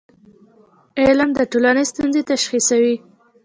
[1.01, 2.95] علم د ټولنې ستونزې تشخیصوي.